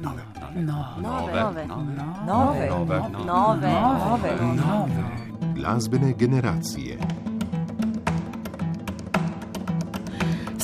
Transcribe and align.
nove, 0.00 0.22
nove, 0.54 1.00
nove, 1.00 1.66
nove, 2.26 2.68
nove, 2.68 3.00
nove, 3.26 4.36
nove. 4.56 5.54
Glasbene 5.54 6.14
generacije. 6.18 6.98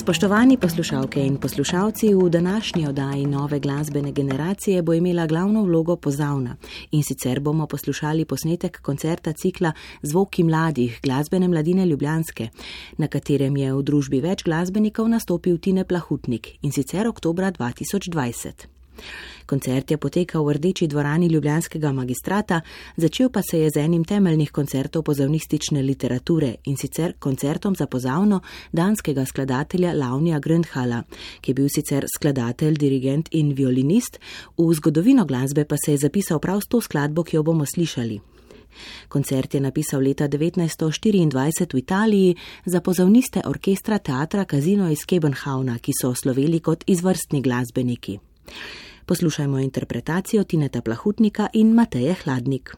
Spoštovani 0.01 0.57
poslušalke 0.57 1.27
in 1.27 1.37
poslušalci, 1.37 2.15
v 2.15 2.29
današnji 2.29 2.87
oddaji 2.89 3.27
nove 3.27 3.61
glasbene 3.61 4.13
generacije 4.13 4.83
bo 4.83 4.95
imela 4.95 5.27
glavno 5.27 5.63
vlogo 5.63 5.97
pozavna 5.97 6.57
in 6.91 7.03
sicer 7.03 7.41
bomo 7.41 7.67
poslušali 7.67 8.25
posnetek 8.25 8.81
koncerta 8.81 9.33
cikla 9.33 9.73
Zvoki 10.03 10.43
mladih 10.45 11.01
glasbene 11.03 11.49
mladine 11.49 11.87
Ljubljanske, 11.87 12.49
na 12.97 13.07
katerem 13.07 13.57
je 13.57 13.75
v 13.75 13.83
družbi 13.83 14.21
več 14.21 14.45
glasbenikov 14.45 15.09
nastopil 15.09 15.59
Tine 15.59 15.85
Plahutnik 15.85 16.49
in 16.63 16.73
sicer 16.73 17.09
oktobra 17.09 17.53
2020. 17.53 18.80
Koncert 19.47 19.91
je 19.91 19.99
potekal 19.99 20.45
v 20.45 20.53
rdeči 20.53 20.87
dvorani 20.87 21.27
Ljubljanskega 21.27 21.93
magistrata, 21.93 22.61
začel 22.97 23.31
pa 23.31 23.43
se 23.43 23.59
je 23.59 23.71
z 23.71 23.83
enim 23.83 24.05
temeljnih 24.05 24.51
koncertov 24.51 25.03
pozavnistične 25.03 25.83
literature 25.83 26.55
in 26.65 26.77
sicer 26.77 27.15
koncertom 27.19 27.75
za 27.75 27.87
pozavno 27.87 28.41
danskega 28.73 29.25
skladatelja 29.27 29.93
Launija 29.93 30.41
Gröndhala, 30.41 31.03
ki 31.41 31.51
je 31.51 31.55
bil 31.55 31.69
sicer 31.69 32.07
skladatelj, 32.17 32.79
dirigent 32.79 33.29
in 33.33 33.55
violinist, 33.55 34.21
v 34.59 34.73
zgodovino 34.75 35.27
glasbe 35.27 35.65
pa 35.65 35.77
se 35.85 35.93
je 35.93 35.99
zapisal 35.99 36.39
prav 36.39 36.61
s 36.61 36.69
to 36.69 36.81
skladbo, 36.81 37.25
ki 37.25 37.37
jo 37.37 37.43
bomo 37.43 37.67
slišali. 37.67 38.21
Koncert 39.09 39.55
je 39.55 39.61
napisal 39.61 40.01
leta 40.01 40.29
1924 40.29 41.75
v 41.75 41.79
Italiji 41.79 42.37
za 42.65 42.81
pozavniste 42.81 43.43
orkestra 43.45 43.99
teatra 43.99 44.45
Kazino 44.45 44.91
iz 44.91 45.05
Kebenhavna, 45.07 45.79
ki 45.79 45.93
so 46.01 46.11
osloveli 46.11 46.61
kot 46.61 46.85
izvrstni 46.87 47.43
glasbeniki. 47.43 48.19
Poslušajmo 49.11 49.59
interpretacijo 49.59 50.45
Tineta 50.45 50.81
Plahutnika 50.81 51.49
in 51.53 51.75
Mateje 51.75 52.15
Hladnik. 52.25 52.77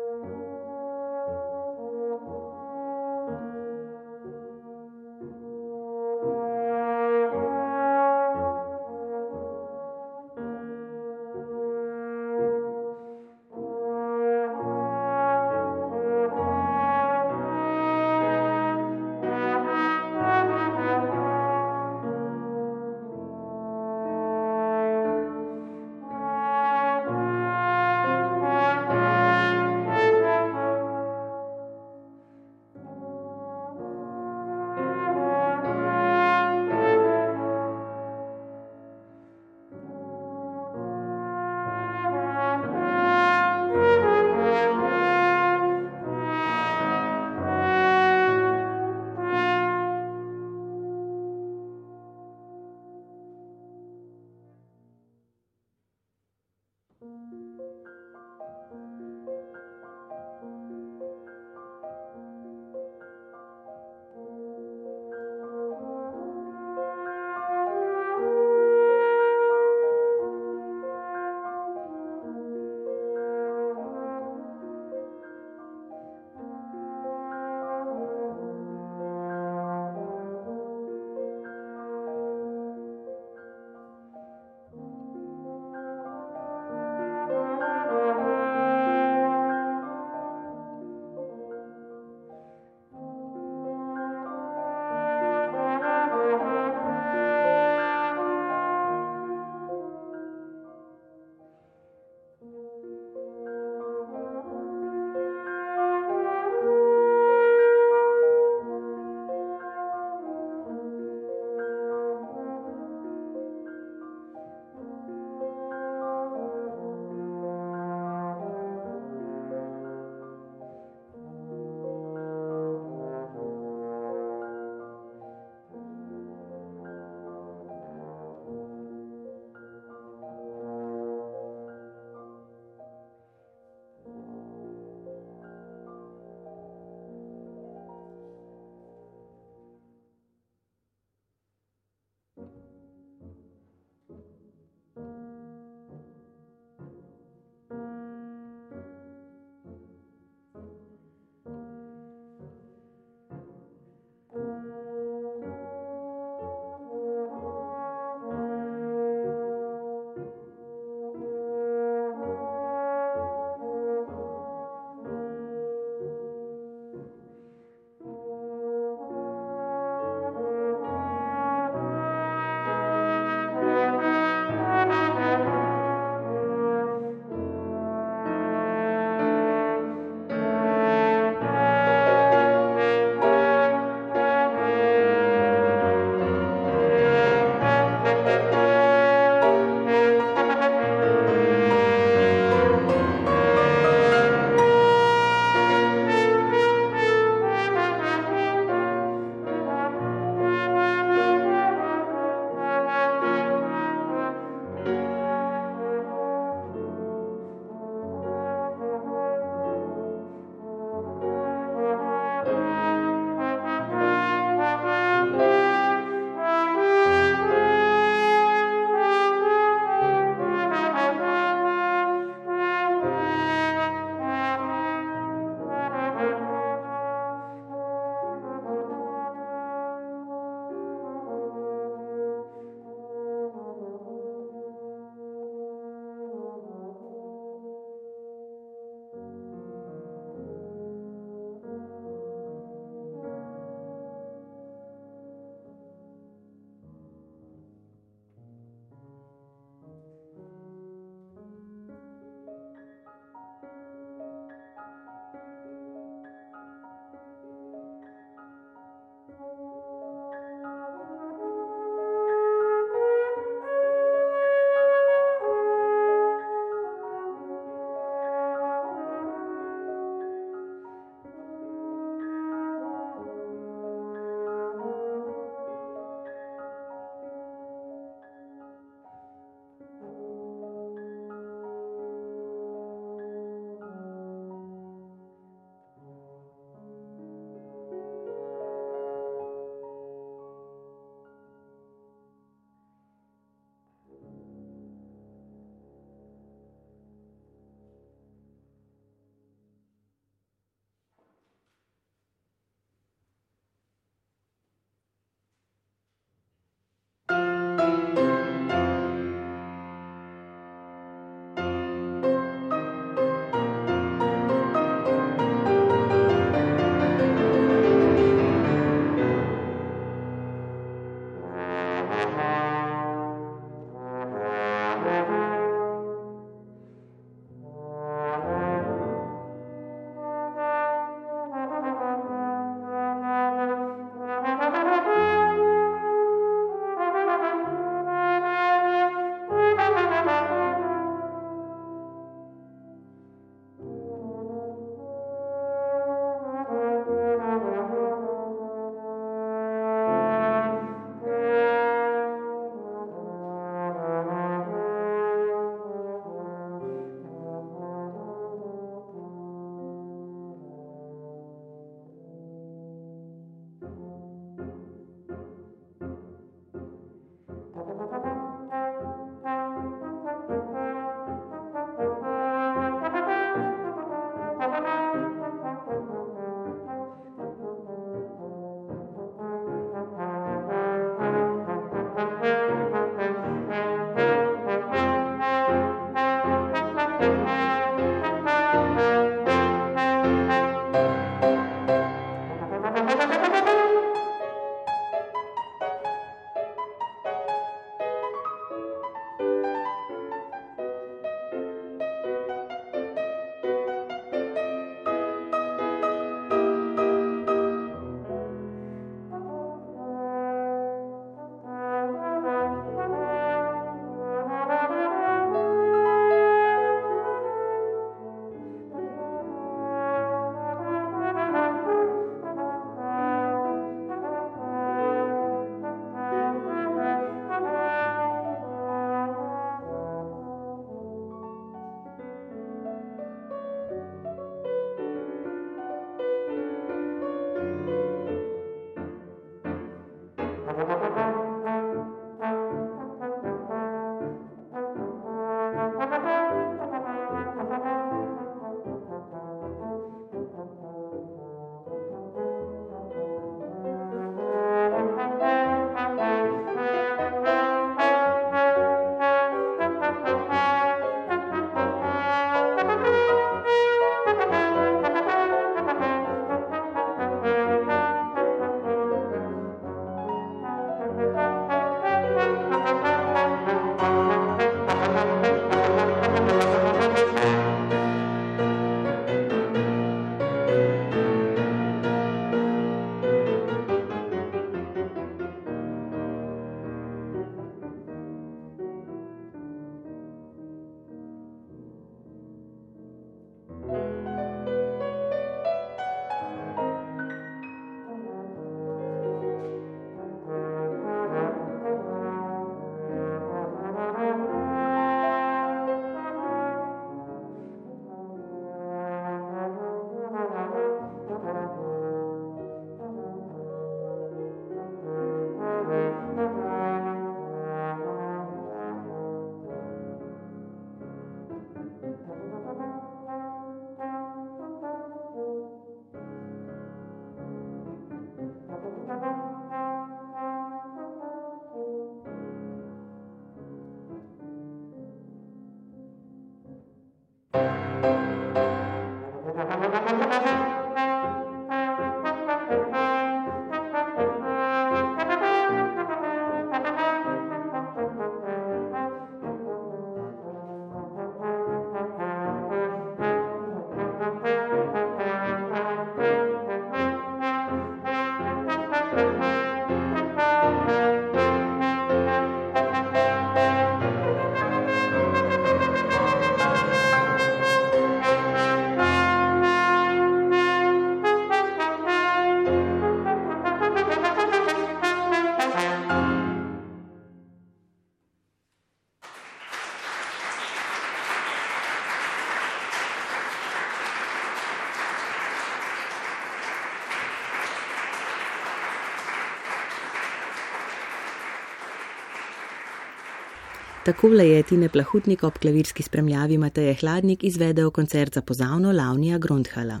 Takole 594.10 594.48
je 594.48 594.62
Tine 594.62 594.88
Plahutnik 594.88 595.42
ob 595.46 595.58
klavirski 595.58 596.02
spremljavi 596.02 596.56
Mateje 596.58 596.94
Hladnik 596.94 597.44
izvedel 597.44 597.90
koncert 597.90 598.34
za 598.34 598.42
pozavno 598.42 598.92
Lavnija 598.92 599.38
Grundhala. 599.38 600.00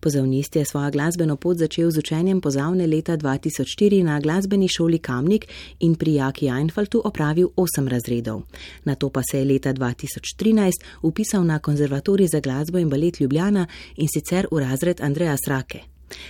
Pozavnist 0.00 0.56
je 0.56 0.64
svojo 0.64 0.90
glasbeno 0.90 1.36
pot 1.36 1.58
začel 1.58 1.90
z 1.90 1.98
učenjem 1.98 2.40
pozavne 2.40 2.86
leta 2.86 3.16
2004 3.16 4.02
na 4.04 4.20
glasbeni 4.20 4.68
šoli 4.68 4.98
Kamnik 4.98 5.44
in 5.80 5.94
pri 5.94 6.14
Jaki 6.14 6.48
Einfaltu 6.48 7.02
opravil 7.04 7.48
8 7.56 7.88
razredov. 7.88 8.42
Na 8.84 8.94
to 8.94 9.10
pa 9.10 9.20
se 9.30 9.38
je 9.38 9.44
leta 9.44 9.74
2013 9.74 10.72
upisal 11.02 11.44
na 11.44 11.58
konzervatorij 11.58 12.26
za 12.26 12.40
glasbo 12.40 12.78
in 12.78 12.88
balet 12.88 13.20
Ljubljana 13.20 13.66
in 13.96 14.08
sicer 14.08 14.46
v 14.50 14.58
razred 14.58 15.00
Andreja 15.00 15.36
Srake. 15.44 15.80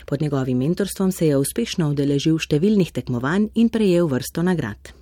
Pod 0.06 0.22
njegovim 0.22 0.58
mentorstvom 0.58 1.12
se 1.12 1.26
je 1.26 1.36
uspešno 1.36 1.90
udeležil 1.90 2.38
številnih 2.38 2.92
tekmovanj 2.92 3.50
in 3.54 3.68
prejel 3.68 4.08
vrsto 4.08 4.42
nagrad. 4.42 4.95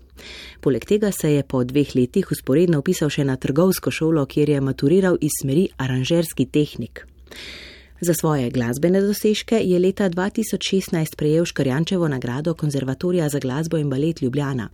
Poleg 0.60 0.84
tega 0.84 1.12
se 1.12 1.32
je 1.34 1.42
po 1.42 1.64
dveh 1.64 1.96
letih 1.96 2.30
usporedno 2.30 2.78
upisal 2.78 3.10
še 3.10 3.24
na 3.24 3.36
trgovsko 3.36 3.90
šolo, 3.90 4.26
kjer 4.26 4.48
je 4.48 4.60
maturiral 4.60 5.18
iz 5.20 5.40
smeri 5.42 5.68
aranžerski 5.76 6.46
tehnik. 6.46 7.06
Za 8.00 8.14
svoje 8.14 8.50
glasbene 8.50 9.00
dosežke 9.00 9.60
je 9.64 9.78
leta 9.78 10.10
2016 10.10 11.16
prejel 11.16 11.44
Škarjančevo 11.44 12.08
nagrado 12.08 12.54
Konzervatorija 12.54 13.28
za 13.28 13.38
glasbo 13.38 13.78
in 13.78 13.90
balet 13.90 14.22
Ljubljana. 14.22 14.68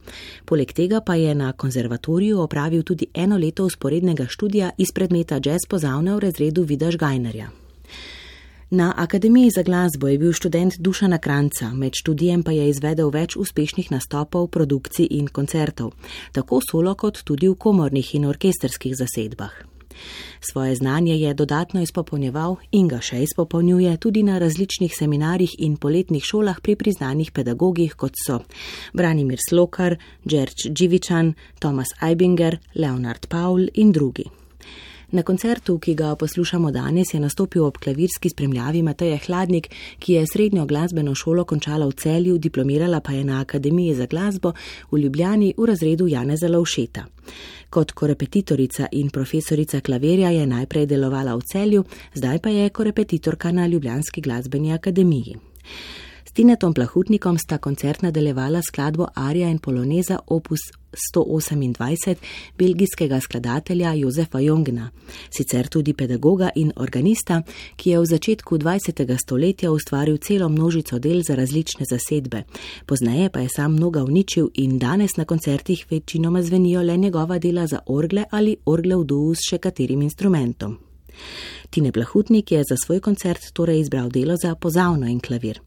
Poleg 0.44 0.72
tega 0.72 1.00
pa 1.00 1.14
je 1.14 1.34
na 1.34 1.52
konzervatoriju 1.52 2.40
opravil 2.40 2.82
tudi 2.82 3.06
eno 3.14 3.38
leto 3.38 3.64
usporednega 3.64 4.26
študija 4.28 4.70
iz 4.78 4.92
predmeta 4.94 5.40
jazz 5.44 5.68
pozavna 5.68 6.16
v 6.16 6.20
razredu 6.20 6.62
Vida 6.62 6.90
Žgajnerja. 6.90 7.59
Na 8.72 8.94
Akademiji 8.96 9.50
za 9.50 9.62
glasbo 9.62 10.08
je 10.08 10.18
bil 10.18 10.32
študent 10.32 10.78
Dušana 10.78 11.18
Kranca, 11.18 11.74
med 11.74 11.92
študijem 11.94 12.42
pa 12.42 12.52
je 12.52 12.68
izvedel 12.70 13.10
več 13.10 13.34
uspešnih 13.36 13.90
nastopov, 13.90 14.46
produkcij 14.46 15.08
in 15.10 15.26
koncertov, 15.26 15.90
tako 16.32 16.60
solo 16.62 16.94
kot 16.94 17.18
tudi 17.24 17.48
v 17.50 17.58
komornih 17.58 18.14
in 18.14 18.28
orkesterskih 18.30 18.94
zasedbah. 18.94 19.50
Svoje 20.40 20.74
znanje 20.74 21.18
je 21.18 21.34
dodatno 21.34 21.82
izpopolnjeval 21.82 22.56
in 22.70 22.88
ga 22.88 23.00
še 23.02 23.24
izpopolnjuje 23.26 23.96
tudi 23.96 24.22
na 24.22 24.38
različnih 24.38 24.94
seminarjih 24.94 25.58
in 25.58 25.76
poletnih 25.76 26.24
šolah 26.24 26.60
pri 26.62 26.76
priznanih 26.76 27.32
pedagogih, 27.32 27.96
kot 27.96 28.14
so 28.14 28.44
Branimir 28.92 29.42
Slokar, 29.48 29.98
Džerč 30.26 30.70
Dživičan, 30.70 31.34
Thomas 31.58 31.90
Eibinger, 32.02 32.60
Leonard 32.74 33.26
Paul 33.26 33.66
in 33.74 33.90
drugi. 33.92 34.30
Na 35.10 35.22
koncertu, 35.22 35.78
ki 35.78 35.94
ga 35.94 36.14
poslušamo 36.14 36.70
danes, 36.70 37.14
je 37.14 37.20
nastopil 37.20 37.64
ob 37.64 37.78
klavirski 37.78 38.30
spremljavi 38.30 38.82
Mateja 38.82 39.18
Hladnik, 39.26 39.66
ki 39.98 40.12
je 40.12 40.26
srednjo 40.26 40.66
glasbeno 40.66 41.14
šolo 41.14 41.44
končala 41.44 41.86
v 41.86 41.92
celju, 41.92 42.38
diplomirala 42.38 43.00
pa 43.00 43.12
je 43.12 43.24
na 43.24 43.40
Akademiji 43.40 43.94
za 43.94 44.06
glasbo 44.06 44.52
v 44.90 44.98
Ljubljani 44.98 45.54
v 45.58 45.66
razredu 45.66 46.06
Janeza 46.06 46.48
Lovšeta. 46.48 47.04
Kot 47.70 47.92
korepetitorica 47.92 48.86
in 48.92 49.10
profesorica 49.10 49.80
klavirja 49.80 50.30
je 50.30 50.46
najprej 50.46 50.86
delovala 50.86 51.34
v 51.34 51.42
celju, 51.42 51.84
zdaj 52.14 52.38
pa 52.38 52.50
je 52.50 52.68
korepetitorka 52.68 53.52
na 53.52 53.66
Ljubljanski 53.66 54.20
glasbeni 54.20 54.72
akademiji. 54.72 55.36
S 56.24 56.32
Tinetom 56.32 56.74
Plahutnikom 56.74 57.38
sta 57.38 57.58
koncert 57.58 58.02
nadaljevala 58.02 58.62
skladbo 58.62 59.08
Arija 59.14 59.48
in 59.48 59.58
Poloneza 59.58 60.18
opus 60.26 60.60
128 60.92 62.14
belgijskega 62.58 63.20
skladatelja 63.20 63.94
Jozefa 63.94 64.40
Jongna, 64.40 64.90
sicer 65.30 65.68
tudi 65.68 65.92
pedagoga 65.92 66.50
in 66.54 66.72
organista, 66.76 67.42
ki 67.76 67.90
je 67.90 68.00
v 68.00 68.06
začetku 68.06 68.58
20. 68.58 69.16
stoletja 69.18 69.70
ustvaril 69.70 70.16
celo 70.16 70.48
množico 70.48 70.98
del 70.98 71.22
za 71.22 71.34
različne 71.34 71.86
zasedbe, 71.90 72.42
pozneje 72.86 73.30
pa 73.30 73.40
je 73.40 73.48
sam 73.56 73.72
mnoga 73.72 74.04
uničil 74.04 74.50
in 74.54 74.78
danes 74.78 75.16
na 75.16 75.24
koncertih 75.24 75.86
večinoma 75.90 76.42
zvenijo 76.42 76.82
le 76.82 76.96
njegova 76.96 77.38
dela 77.38 77.66
za 77.66 77.78
orgle 77.86 78.24
ali 78.30 78.56
orgle 78.64 78.96
v 78.96 79.04
duhu 79.04 79.34
s 79.34 79.50
še 79.50 79.58
katerim 79.58 80.02
instrumentom. 80.02 80.78
Tine 81.70 81.92
Plahutnik 81.92 82.52
je 82.52 82.64
za 82.64 82.76
svoj 82.76 83.00
koncert 83.00 83.52
torej 83.52 83.80
izbral 83.80 84.08
delo 84.08 84.36
za 84.36 84.54
pozavno 84.54 85.06
in 85.06 85.20
klavir. 85.20 85.60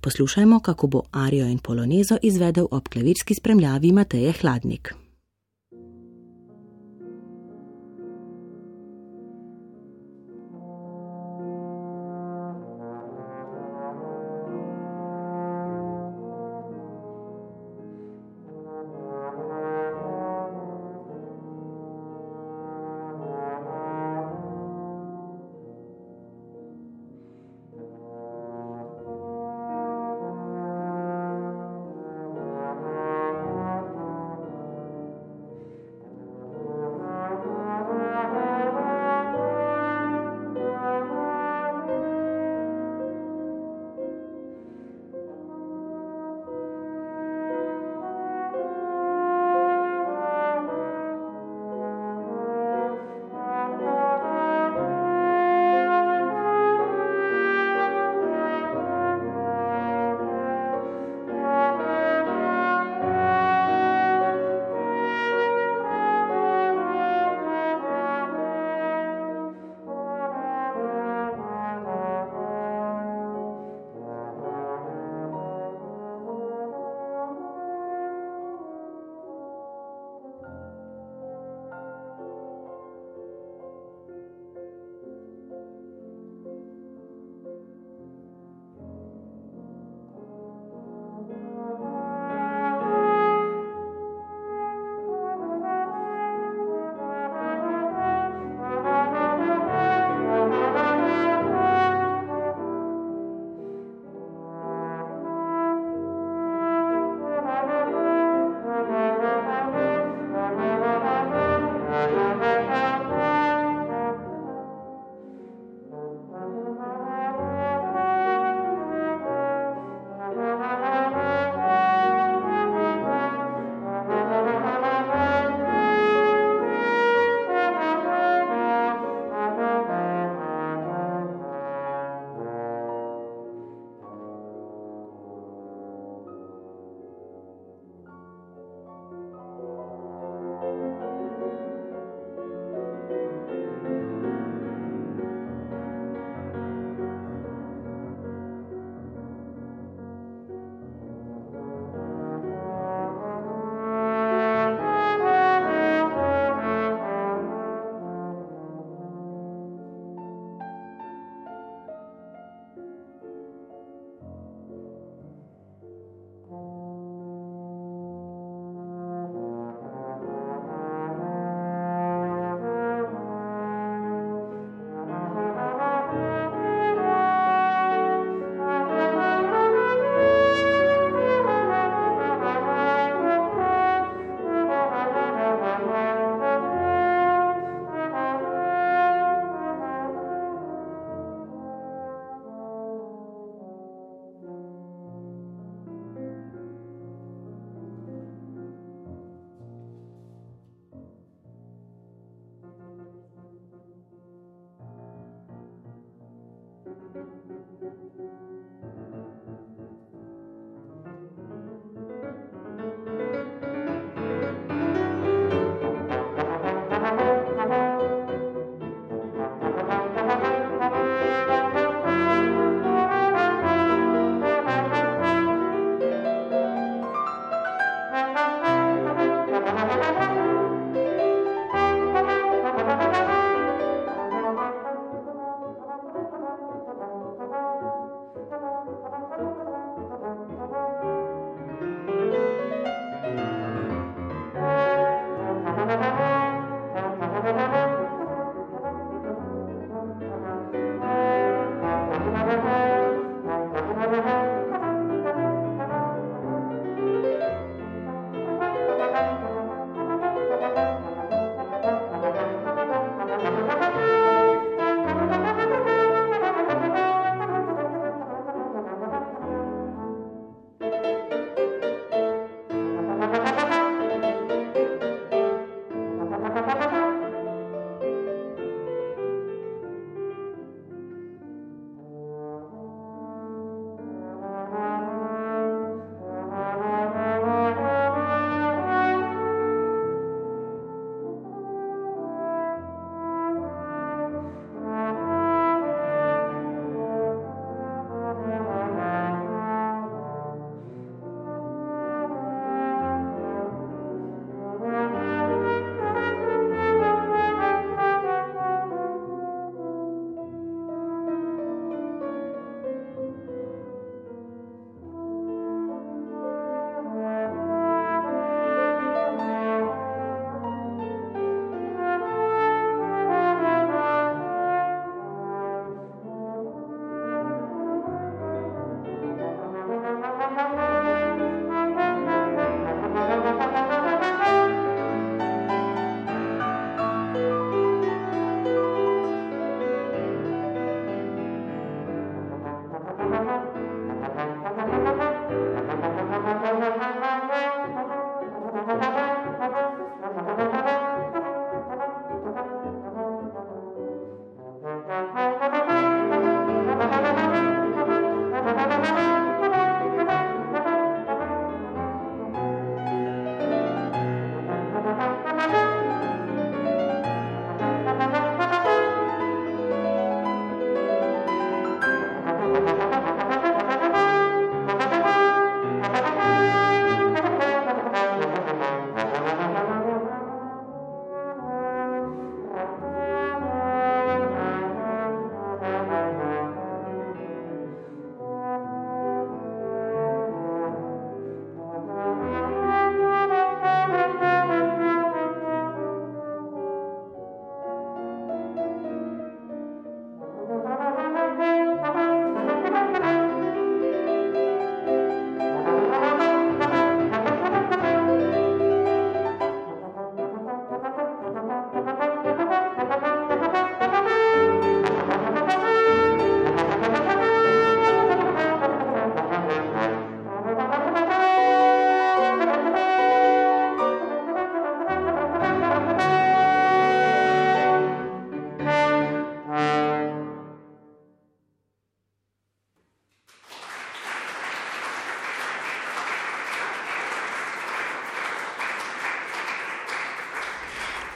Poslušajmo, 0.00 0.60
kako 0.60 0.86
bo 0.86 1.02
Arijo 1.12 1.46
in 1.46 1.58
Polonezo 1.58 2.18
izvedel 2.22 2.66
ob 2.70 2.88
klavirski 2.88 3.34
spremljavi 3.34 3.92
Mateje 3.92 4.32
Hladnik. 4.32 5.03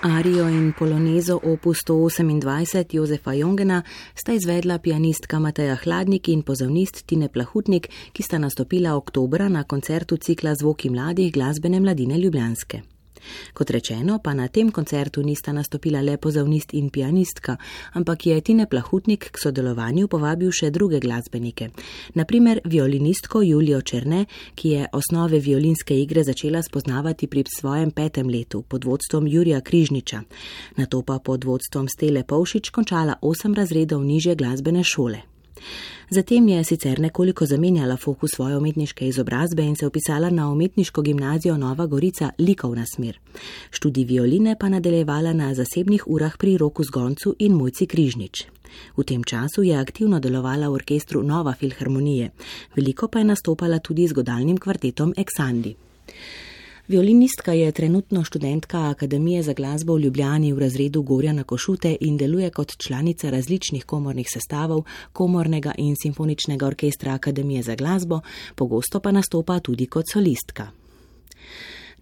Arijo 0.08 0.48
in 0.48 0.72
Polonezo 0.78 1.40
opus 1.42 1.78
128 1.86 2.96
Jozefa 2.96 3.32
Jongena 3.34 3.82
sta 4.14 4.32
izvedla 4.32 4.78
pianistka 4.78 5.38
Mateja 5.38 5.76
Hladnik 5.84 6.28
in 6.28 6.42
pozavnist 6.42 7.06
Tine 7.06 7.28
Plahutnik, 7.28 7.88
ki 8.12 8.22
sta 8.22 8.38
nastopila 8.38 8.96
oktobra 8.96 9.48
na 9.48 9.64
koncertu 9.64 10.16
cikla 10.16 10.54
Zvoki 10.54 10.90
mladih 10.90 11.32
glasbene 11.32 11.80
mladine 11.80 12.18
Ljubljanske. 12.18 12.97
Kot 13.52 13.70
rečeno, 13.70 14.18
pa 14.18 14.34
na 14.34 14.48
tem 14.48 14.70
koncertu 14.70 15.22
nista 15.22 15.52
nastopila 15.52 16.02
le 16.02 16.16
pozavnist 16.16 16.74
in 16.74 16.90
pianistka, 16.90 17.56
ampak 17.92 18.26
je 18.26 18.40
Tine 18.40 18.66
Plahutnik 18.66 19.30
k 19.30 19.42
sodelovanju 19.42 20.08
povabil 20.08 20.52
še 20.52 20.70
druge 20.70 21.00
glasbenike. 21.00 21.70
Naprimer 22.14 22.60
violinistko 22.64 23.42
Julijo 23.42 23.80
Černe, 23.80 24.24
ki 24.54 24.68
je 24.68 24.88
osnove 24.92 25.40
violinske 25.40 25.96
igre 26.00 26.24
začela 26.24 26.62
spoznavati 26.62 27.26
pri 27.26 27.44
svojem 27.48 27.90
petem 27.90 28.28
letu 28.28 28.62
pod 28.62 28.84
vodstvom 28.84 29.26
Jurija 29.26 29.60
Križniča, 29.60 30.22
na 30.76 30.86
to 30.86 31.02
pa 31.02 31.18
pod 31.18 31.44
vodstvom 31.44 31.88
Stele 31.88 32.24
Povšič 32.24 32.70
končala 32.70 33.18
osem 33.22 33.54
razredov 33.54 34.04
niže 34.04 34.34
glasbene 34.34 34.84
šole. 34.84 35.37
Zatem 36.10 36.48
je 36.48 36.64
sicer 36.64 37.00
nekoliko 37.00 37.46
zamenjala 37.46 37.96
fokus 37.96 38.30
svoje 38.34 38.56
umetniške 38.56 39.08
izobrazbe 39.08 39.62
in 39.62 39.76
se 39.76 39.86
upisala 39.86 40.30
na 40.30 40.50
umetniško 40.52 41.02
gimnazijo 41.02 41.56
Nova 41.56 41.86
Gorica 41.86 42.30
likovna 42.38 42.84
smer. 42.86 43.18
Študij 43.70 44.04
violine 44.04 44.56
pa 44.60 44.68
nadaljevala 44.68 45.32
na 45.32 45.54
zasebnih 45.54 46.04
urah 46.06 46.36
pri 46.38 46.56
Roku 46.56 46.84
Zgoncu 46.84 47.34
in 47.38 47.52
Mojci 47.52 47.86
Križnič. 47.86 48.46
V 48.96 49.04
tem 49.04 49.24
času 49.24 49.62
je 49.62 49.76
aktivno 49.76 50.20
delovala 50.20 50.68
v 50.68 50.72
orkestru 50.72 51.22
Nova 51.22 51.54
Filharmonije, 51.54 52.30
veliko 52.76 53.08
pa 53.08 53.18
je 53.18 53.24
nastopala 53.24 53.78
tudi 53.78 54.08
z 54.08 54.12
godalnim 54.12 54.58
kvartetom 54.58 55.14
Eksandi. 55.16 55.76
Violinistka 56.88 57.52
je 57.52 57.72
trenutno 57.72 58.24
študentka 58.24 58.90
Akademije 58.90 59.42
za 59.42 59.52
glasbo 59.52 59.94
v 59.94 60.00
Ljubljani 60.00 60.52
v 60.52 60.58
razredu 60.58 61.02
Gorja 61.02 61.32
na 61.32 61.44
Košute 61.44 61.96
in 62.00 62.16
deluje 62.16 62.50
kot 62.50 62.76
članica 62.78 63.30
različnih 63.30 63.84
komornih 63.84 64.26
sestavov, 64.30 64.84
komornega 65.12 65.72
in 65.78 65.96
simfoničnega 66.02 66.66
orkestra 66.66 67.12
Akademije 67.12 67.62
za 67.62 67.74
glasbo, 67.74 68.20
pogosto 68.54 69.00
pa 69.00 69.12
nastopa 69.12 69.60
tudi 69.60 69.86
kot 69.86 70.04
solistka. 70.12 70.66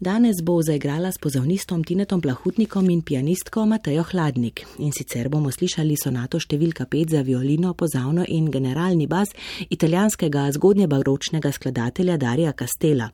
Danes 0.00 0.42
bo 0.44 0.60
zaigrala 0.62 1.08
s 1.08 1.16
pozavnistom 1.16 1.80
Tinetom 1.84 2.20
Plahutnikom 2.20 2.90
in 2.90 3.00
pianistko 3.00 3.64
Matejo 3.66 4.02
Hladnik. 4.04 4.66
In 4.78 4.92
sicer 4.92 5.30
bomo 5.32 5.48
slišali 5.48 5.96
sonato 5.96 6.36
številka 6.36 6.84
5 6.84 7.14
za 7.16 7.22
violino, 7.24 7.72
pozavno 7.72 8.26
in 8.28 8.50
generalni 8.52 9.06
bas 9.08 9.32
italijanskega 9.72 10.50
zgodnjebaročnega 10.52 11.48
skladatelja 11.48 12.20
Darija 12.20 12.52
Castela, 12.52 13.08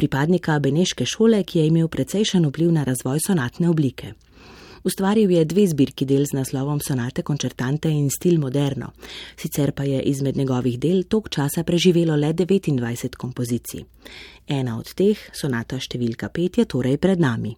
pripadnika 0.00 0.56
Beneške 0.56 1.04
šole, 1.04 1.44
ki 1.44 1.60
je 1.60 1.68
imel 1.68 1.92
precejšen 1.92 2.48
vpliv 2.48 2.72
na 2.72 2.88
razvoj 2.88 3.20
sonatne 3.28 3.68
oblike. 3.68 4.14
Ustvaril 4.84 5.30
je 5.30 5.44
dve 5.44 5.66
zbirki 5.66 6.06
del 6.06 6.26
z 6.26 6.34
naslovom 6.34 6.80
Sonate 6.80 7.22
koncertante 7.22 7.88
in 7.88 8.10
stil 8.10 8.40
moderno, 8.40 8.92
sicer 9.36 9.72
pa 9.72 9.84
je 9.84 10.02
izmed 10.02 10.36
njegovih 10.36 10.78
del 10.78 11.04
tok 11.04 11.30
časa 11.30 11.62
preživelo 11.62 12.16
le 12.16 12.32
29 12.32 13.16
kompozicij. 13.16 13.84
Ena 14.46 14.78
od 14.78 14.94
teh, 14.94 15.18
sonata 15.32 15.78
številka 15.78 16.28
5, 16.34 16.58
je 16.58 16.66
torej 16.66 16.98
pred 16.98 17.20
nami. 17.20 17.54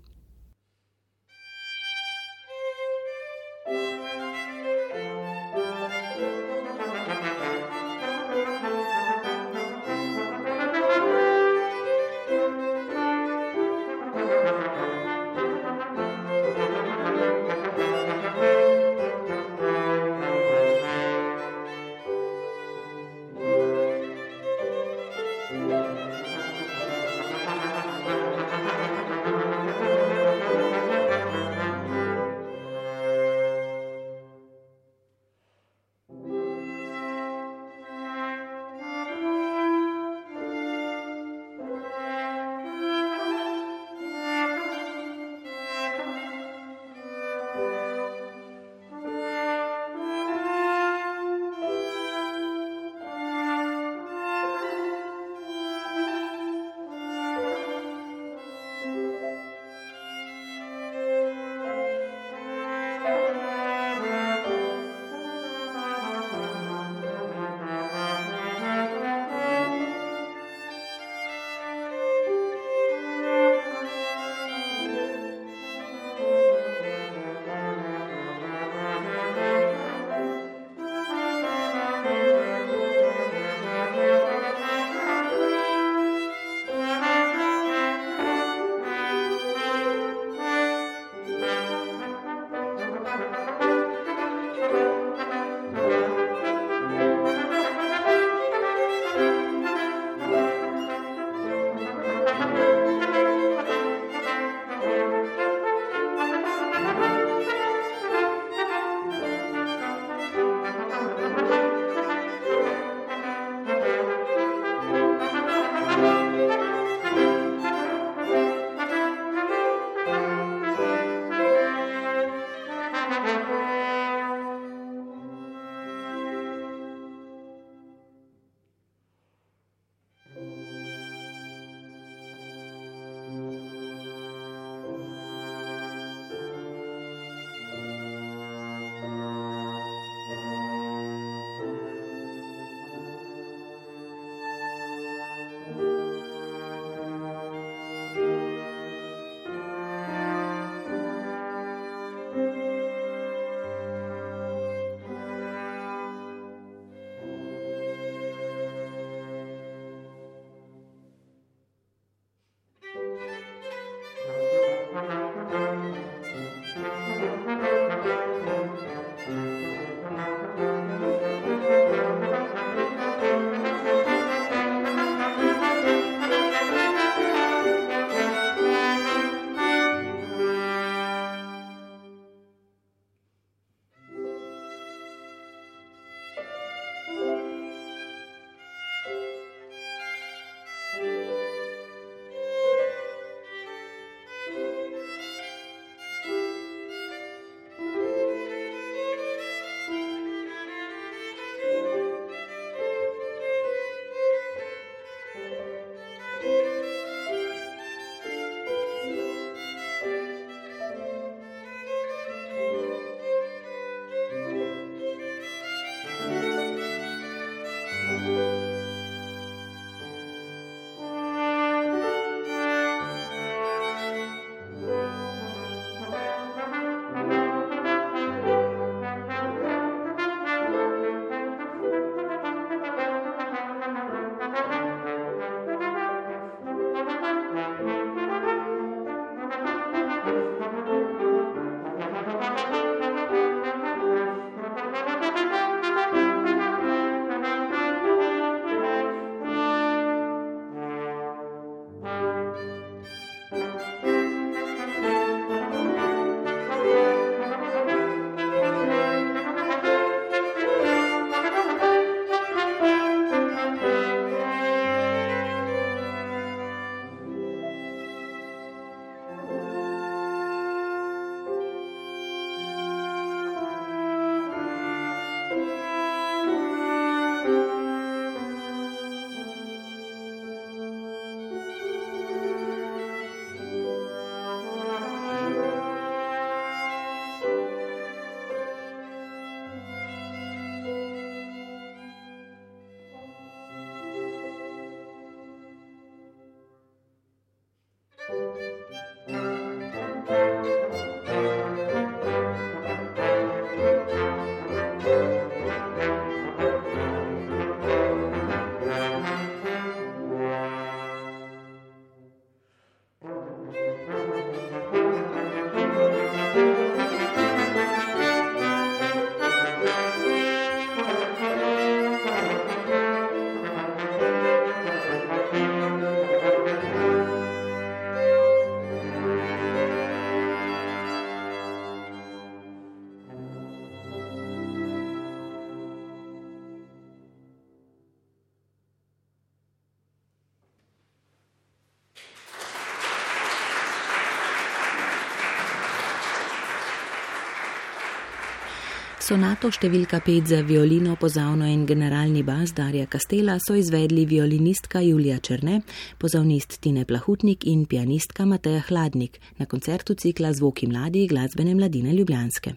Sonato 349.25 349.71
številka 349.73 350.19
5 350.21 350.51
za 350.51 350.57
violino, 350.69 351.15
pozavno 351.17 351.65
in 351.65 351.87
generalni 351.89 352.43
bas 352.45 352.75
Darja 352.77 353.07
Kastela 353.09 353.55
so 353.57 353.73
izvedli 353.73 354.27
violinistka 354.29 355.01
Julija 355.01 355.39
Črne, 355.41 355.79
pozavnist 356.21 356.77
Tine 356.85 357.07
Plahutnik 357.09 357.65
in 357.65 357.87
pianistka 357.89 358.45
Mateja 358.45 358.83
Hladnik 358.85 359.39
na 359.57 359.65
koncertu 359.65 360.13
cikla 360.13 360.53
Zvoki 360.53 360.91
mladi 360.93 361.25
glasbene 361.31 361.73
mladine 361.73 362.13
Ljubljanske. 362.13 362.75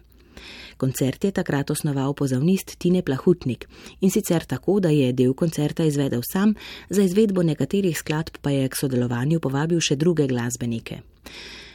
Koncert 0.80 1.28
je 1.28 1.34
takrat 1.36 1.68
osnoval 1.68 2.16
pozavnist 2.16 2.78
Tine 2.80 3.04
Plahutnik 3.04 3.68
in 4.00 4.08
sicer 4.08 4.48
tako, 4.48 4.80
da 4.80 4.88
je 4.88 5.12
del 5.12 5.36
koncerta 5.36 5.84
izvedel 5.84 6.24
sam, 6.24 6.56
za 6.88 7.04
izvedbo 7.04 7.44
nekaterih 7.44 7.98
skladb 7.98 8.40
pa 8.40 8.56
je 8.56 8.72
k 8.72 8.84
sodelovanju 8.86 9.44
povabil 9.44 9.84
še 9.84 10.00
druge 10.00 10.24
glasbenike 10.32 11.02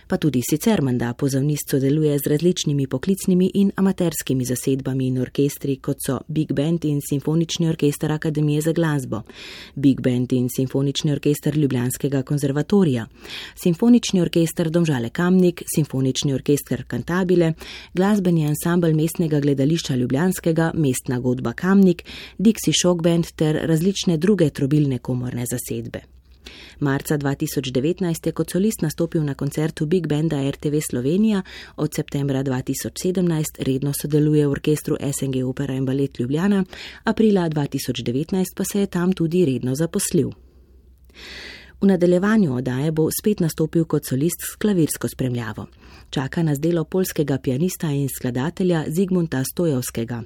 pa 0.08 0.18
tudi 0.18 0.42
sicer 0.50 0.82
menda 0.82 1.14
pozavnist 1.14 1.70
sodeluje 1.70 2.20
z 2.20 2.28
različnimi 2.28 2.88
poklicnimi 2.88 3.52
in 3.54 3.72
amaterskimi 3.76 4.46
zasedbami 4.46 5.08
in 5.08 5.18
orkestri, 5.22 5.76
kot 5.76 5.98
so 6.06 6.20
Big 6.28 6.54
Band 6.54 6.86
in 6.86 7.00
Simfonični 7.10 7.68
orkester 7.70 8.12
Akademije 8.12 8.62
za 8.62 8.72
glasbo, 8.72 9.22
Big 9.76 10.02
Band 10.02 10.34
in 10.34 10.50
Simfonični 10.56 11.12
orkester 11.12 11.58
Ljubljanskega 11.58 12.24
konzervatorija, 12.24 13.08
Simfonični 13.56 14.22
orkester 14.22 14.70
Domžale 14.70 15.10
Kamnik, 15.10 15.64
Simfonični 15.76 16.34
orkester 16.34 16.84
Kantabile, 16.88 17.54
glasbeni 17.94 18.48
ansambl 18.48 18.94
mestnega 18.94 19.40
gledališča 19.40 19.96
Ljubljanskega, 19.96 20.72
mestna 20.74 21.20
godba 21.20 21.54
Kamnik, 21.54 22.04
Dixie 22.38 22.74
Shock 22.82 23.02
Band 23.02 23.26
ter 23.36 23.60
različne 23.68 24.18
druge 24.18 24.50
trobilne 24.50 24.98
komorne 24.98 25.46
zasedbe. 25.46 26.13
Marca 26.80 27.18
2019 27.18 28.28
je 28.28 28.32
kot 28.32 28.52
solist 28.52 28.82
nastopil 28.82 29.24
na 29.24 29.34
koncertu 29.34 29.86
Big 29.86 30.08
Banda 30.08 30.50
RTV 30.50 30.80
Slovenija, 30.90 31.42
od 31.76 31.96
septembra 31.96 32.44
2017 32.44 33.64
redno 33.64 33.94
sodeluje 34.02 34.48
v 34.48 34.52
orkestru 34.52 34.98
SNG 35.14 35.46
Opera 35.46 35.74
in 35.74 35.86
Ballet 35.86 36.20
Ljubljana, 36.20 36.64
aprila 37.04 37.50
2019 37.50 38.56
pa 38.56 38.64
se 38.64 38.80
je 38.80 38.88
tam 38.88 39.14
tudi 39.14 39.46
redno 39.46 39.76
zaposlil. 39.76 40.32
V 41.82 41.86
nadaljevanju 41.86 42.56
odaje 42.56 42.92
bo 42.92 43.10
spet 43.12 43.40
nastopil 43.40 43.86
kot 43.86 44.06
solist 44.06 44.42
s 44.42 44.56
klavirsko 44.56 45.08
spremljavo. 45.08 45.68
Čaka 46.14 46.44
nas 46.44 46.60
delo 46.60 46.84
polskega 46.84 47.38
pianista 47.38 47.90
in 47.90 48.10
skladatelja 48.10 48.84
Zigmunta 48.88 49.44
Stojovskega. 49.44 50.20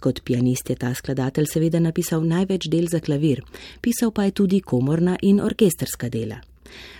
Kot 0.00 0.20
pianist 0.24 0.68
je 0.70 0.76
ta 0.76 0.90
skladatelj 0.94 1.46
seveda 1.48 1.80
napisal 1.80 2.26
največ 2.28 2.68
del 2.68 2.90
za 2.92 3.00
klavir, 3.00 3.40
pisal 3.80 4.12
pa 4.12 4.26
je 4.28 4.34
tudi 4.36 4.60
komorna 4.60 5.16
in 5.22 5.40
orkesterska 5.40 6.12
dela. 6.12 6.42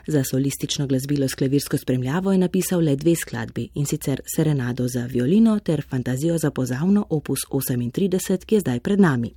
Za 0.06 0.24
solistično 0.24 0.86
glasbilo 0.86 1.28
s 1.28 1.34
klavirsko 1.34 1.76
spremljavo 1.76 2.32
je 2.32 2.38
napisal 2.38 2.80
le 2.80 2.96
dve 2.96 3.14
skladbi 3.14 3.68
in 3.74 3.86
sicer 3.86 4.20
Serenado 4.36 4.88
za 4.88 5.04
violino 5.04 5.58
ter 5.58 5.84
Fantazijo 5.90 6.38
za 6.38 6.50
pozavno 6.50 7.06
opus 7.10 7.40
38, 7.50 8.44
ki 8.44 8.54
je 8.54 8.60
zdaj 8.60 8.80
pred 8.80 9.00
nami. 9.00 9.34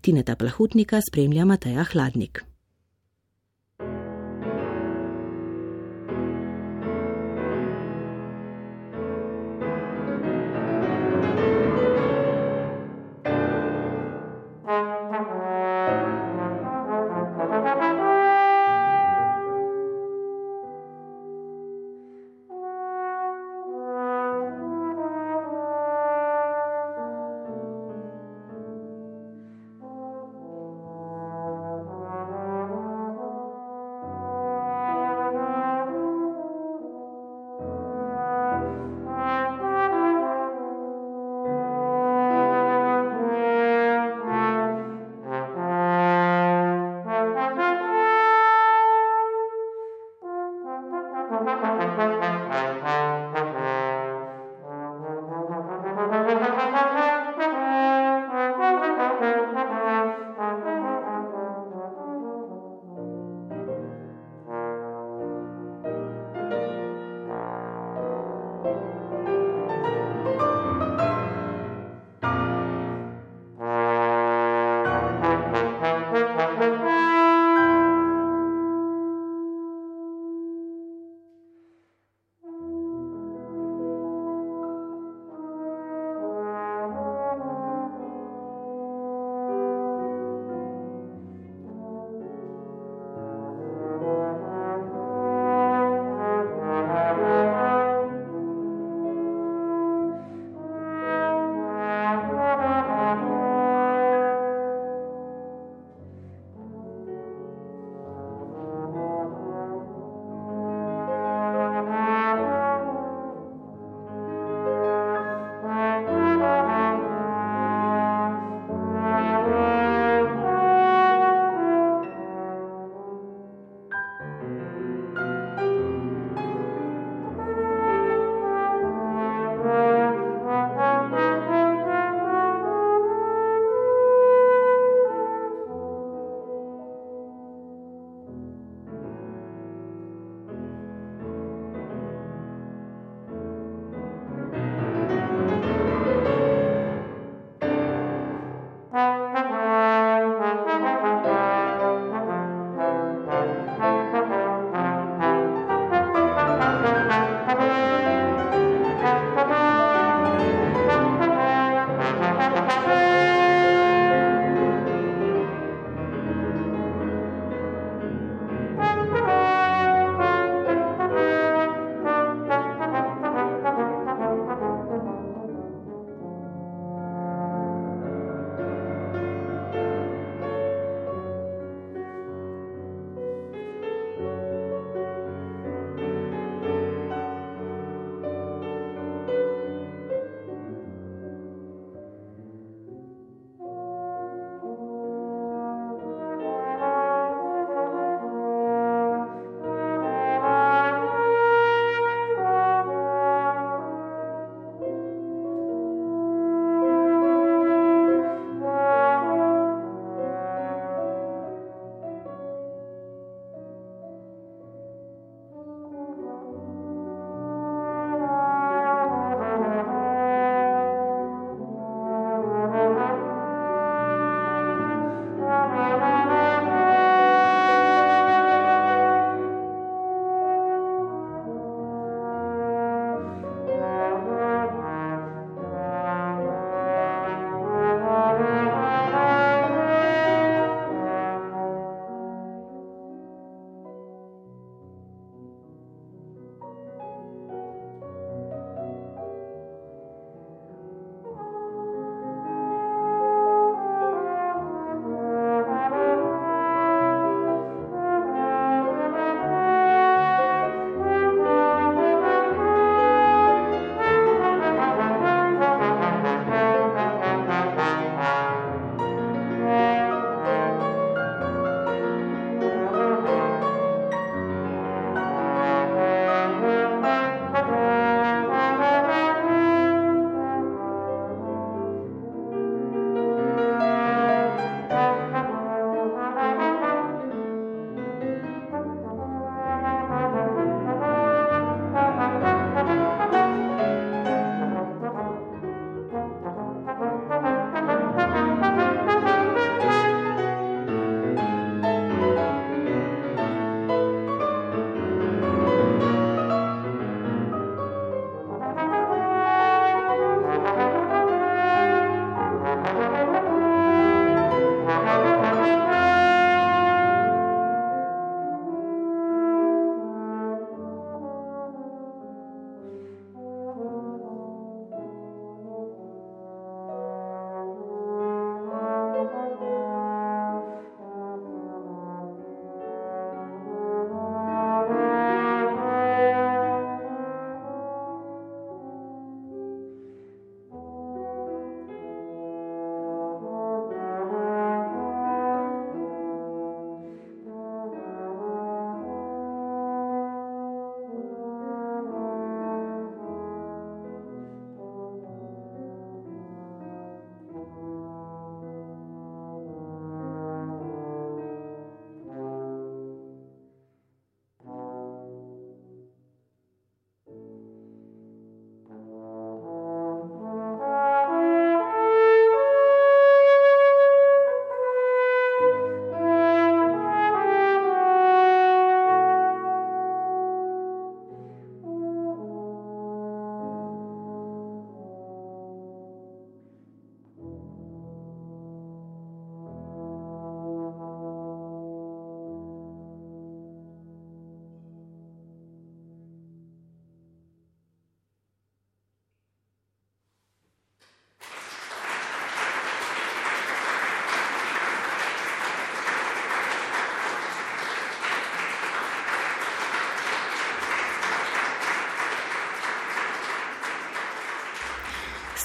Tineta 0.00 0.36
Plahutnika 0.36 1.00
spremlja 1.00 1.44
Mateja 1.44 1.84
Hladnik. 1.84 2.51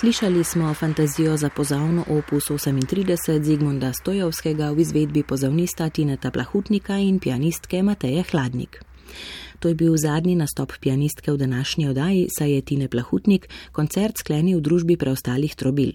Slišali 0.08 0.44
smo 0.44 0.74
fantazijo 0.74 1.38
za 1.38 1.50
pozavno 1.50 2.06
opus 2.10 2.44
38 2.50 3.44
Zigmunda 3.44 3.94
Stojovskega 3.94 4.72
v 4.72 4.80
izvedbi 4.80 5.24
pozavnista 5.24 5.90
Tineta 5.90 6.32
Plahutnika 6.32 6.98
in 6.98 7.20
pianistke 7.20 7.84
Mateje 7.84 8.24
Hladnik. 8.32 8.84
To 9.60 9.68
je 9.68 9.76
bil 9.76 9.98
zadnji 9.98 10.36
nastop 10.36 10.72
pianistke 10.82 11.32
v 11.32 11.38
današnji 11.38 11.90
oddaji, 11.90 12.28
saj 12.38 12.52
je 12.52 12.62
Tine 12.62 12.88
Plahutnik 12.88 13.50
koncert 13.72 14.18
sklenil 14.18 14.58
v 14.58 14.62
družbi 14.62 14.98
preostalih 14.98 15.56
trobil. 15.56 15.92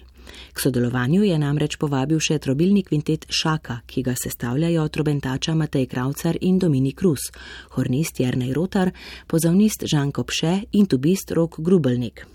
K 0.53 0.61
sodelovanju 0.61 1.23
je 1.25 1.39
namreč 1.39 1.77
povabil 1.77 2.21
še 2.21 2.39
trobilni 2.39 2.83
kvintet 2.83 3.25
Šaka, 3.31 3.79
ki 3.87 4.03
ga 4.03 4.13
sestavljajo 4.15 4.89
trobentača 4.89 5.55
Matej 5.55 5.87
Kravcar 5.87 6.37
in 6.41 6.59
Dominik 6.59 7.01
Rus, 7.03 7.33
hornist 7.71 8.21
Jernej 8.21 8.53
Rotar, 8.53 8.93
pozavnist 9.27 9.89
Žanko 9.89 10.25
Pše 10.25 10.55
in 10.73 10.87
tubist 10.87 11.31
Rok 11.31 11.61
Grubelnik. 11.61 12.27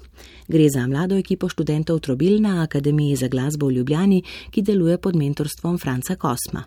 Gre 0.48 0.70
za 0.70 0.88
mlado 0.88 1.18
ekipo 1.18 1.50
študentov 1.50 2.00
Trobil 2.00 2.42
na 2.42 2.64
Akademiji 2.64 3.16
za 3.16 3.28
glasbo 3.28 3.68
v 3.68 3.80
Ljubljani, 3.80 4.24
ki 4.52 4.62
deluje 4.62 4.98
pod 4.98 5.16
mentorstvom 5.16 5.78
Franca 5.78 6.16
Kosma. 6.16 6.64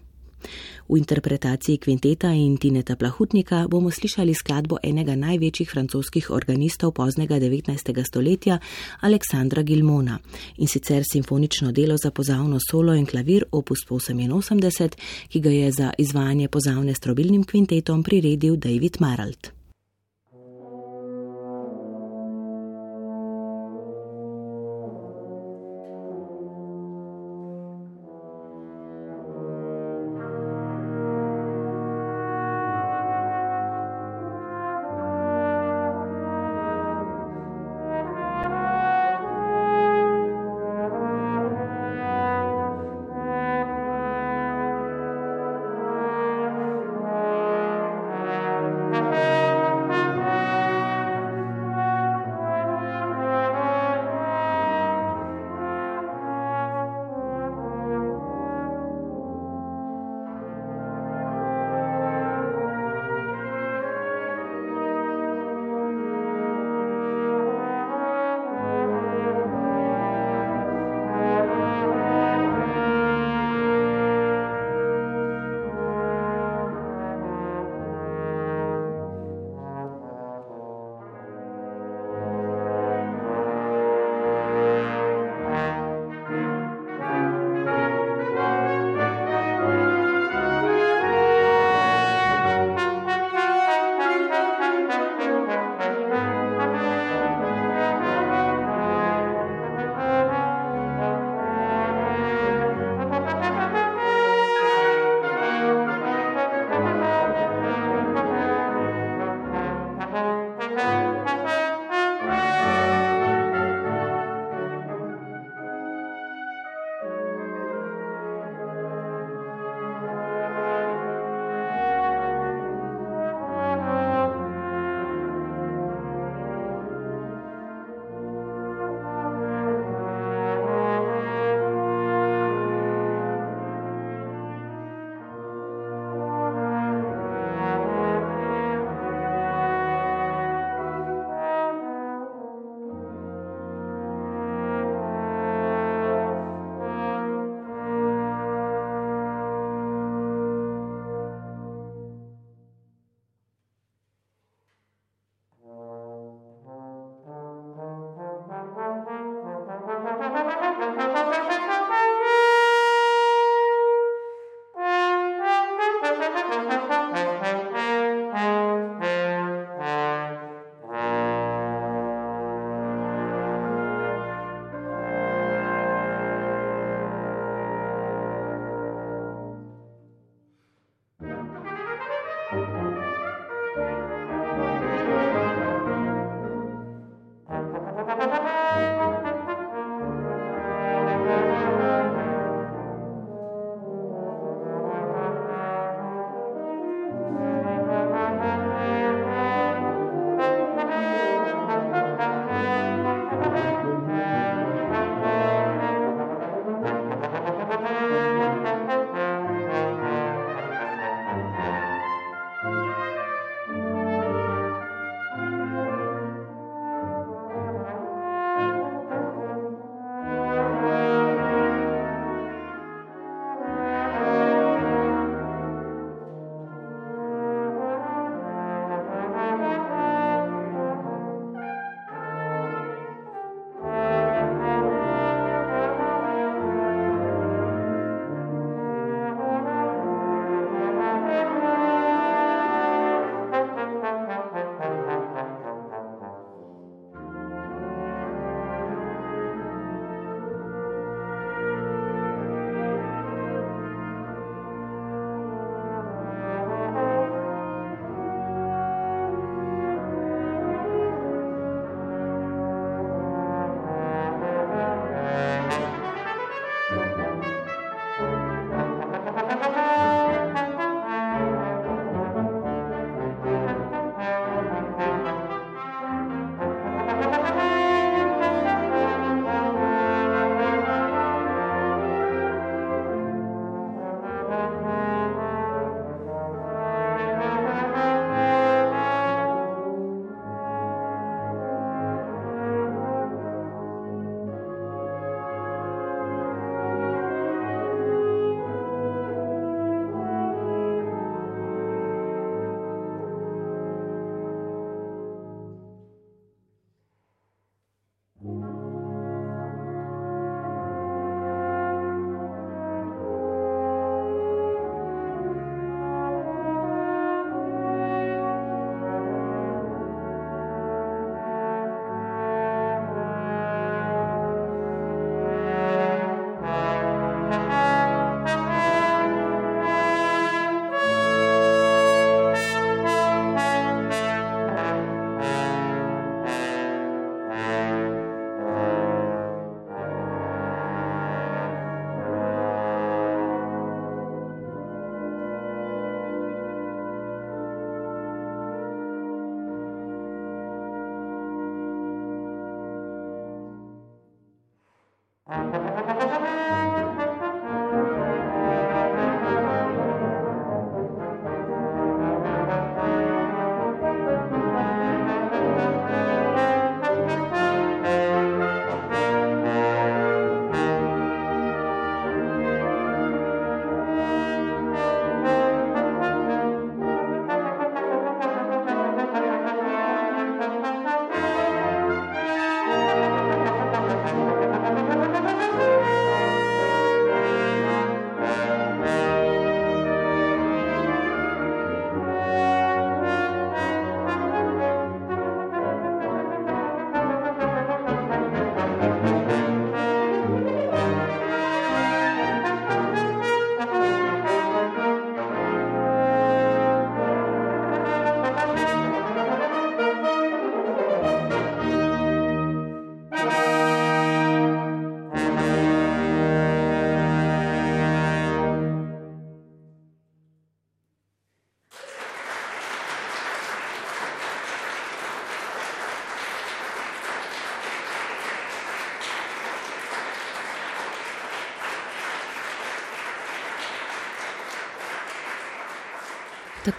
V 0.89 0.99
interpretaciji 0.99 1.79
kvinteta 1.79 2.33
in 2.35 2.57
Tineta 2.57 2.97
Plahutnika 2.97 3.69
bomo 3.71 3.91
slišali 3.91 4.35
skladbo 4.35 4.81
enega 4.83 5.15
največjih 5.15 5.71
francoskih 5.71 6.31
organistov 6.31 6.93
poznega 6.93 7.39
19. 7.39 7.95
stoletja, 8.07 8.59
Aleksandra 9.01 9.63
Gilmona, 9.63 10.19
in 10.59 10.69
sicer 10.69 11.07
simfonično 11.13 11.73
delo 11.73 11.97
za 11.97 12.11
pozavno 12.11 12.59
solo 12.71 12.95
in 12.95 13.07
klavir 13.07 13.45
opus 13.53 13.87
88, 13.91 14.99
ki 15.29 15.41
ga 15.41 15.51
je 15.51 15.73
za 15.73 15.93
izvajanje 15.99 16.49
pozavne 16.49 16.95
s 16.95 17.01
trobilnim 17.01 17.45
kvintetom 17.45 18.03
priredil 18.03 18.57
David 18.57 18.97
Maralt. 19.01 19.60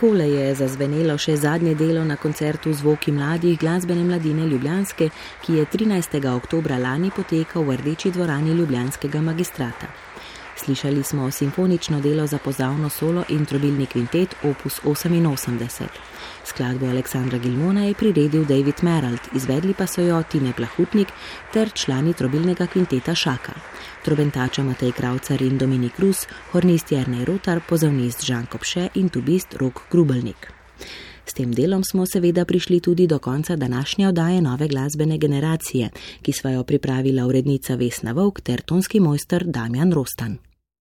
Takole 0.02 0.26
je 0.34 0.46
zazvenelo 0.58 1.14
še 1.22 1.36
zadnje 1.38 1.76
delo 1.78 2.02
na 2.02 2.16
koncertu 2.18 2.72
Zvoki 2.74 3.12
mladih 3.14 3.60
glasbene 3.62 4.02
mladine 4.02 4.48
Ljubljanske, 4.50 5.12
ki 5.44 5.60
je 5.60 5.66
13. 5.76 6.18
oktobra 6.32 6.80
lani 6.82 7.12
potekal 7.14 7.62
v 7.68 7.76
Rdeči 7.78 8.10
dvorani 8.16 8.56
Ljubljanskega 8.58 9.22
magistrata. 9.22 9.92
Slišali 10.58 11.04
smo 11.04 11.30
simfonično 11.32 12.02
delo 12.02 12.26
za 12.28 12.42
pozavno 12.42 12.90
solo 12.90 13.28
in 13.30 13.46
trobilni 13.46 13.86
kvintet 13.86 14.34
opus 14.44 14.82
88. 14.82 15.86
Skladbo 16.52 16.90
Aleksandra 16.90 17.38
Gilmona 17.38 17.86
je 17.86 17.94
priredil 17.96 18.44
David 18.46 18.84
Merald, 18.84 19.20
izvedli 19.36 19.74
pa 19.74 19.86
so 19.88 20.02
jo 20.04 20.18
Tine 20.32 20.52
Plahutnik 20.54 21.08
ter 21.54 21.72
člani 21.72 22.12
trobilnega 22.14 22.68
kvinteta 22.68 23.16
Šaka. 23.16 23.54
Trobentača 24.04 24.64
Matej 24.64 24.92
Kravcar 24.92 25.42
in 25.42 25.58
Dominik 25.58 26.00
Rus, 26.00 26.26
hornist 26.52 26.92
Jernej 26.92 27.24
Rotar, 27.26 27.62
pozavnist 27.70 28.26
Žan 28.28 28.52
Kopše 28.52 28.90
in 29.00 29.10
tubist 29.10 29.56
Rok 29.56 29.82
Grubelnik. 29.92 30.52
S 31.26 31.34
tem 31.34 31.56
delom 31.56 31.88
smo 31.88 32.04
seveda 32.06 32.46
prišli 32.46 32.80
tudi 32.80 33.08
do 33.08 33.20
konca 33.20 33.56
današnje 33.56 34.08
oddaje 34.08 34.42
nove 34.42 34.68
glasbene 34.68 35.18
generacije, 35.18 35.90
ki 36.22 36.34
sva 36.34 36.52
jo 36.52 36.64
pripravila 36.64 37.26
urednica 37.26 37.76
Vesna 37.76 38.12
Vovk 38.12 38.42
ter 38.42 38.62
tonski 38.62 39.00
mojster 39.00 39.44
Damjan 39.48 39.94
Rostan. 39.94 40.51